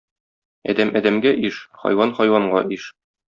[0.71, 2.89] Адәм адәмгә иш, хайван хайванга иш.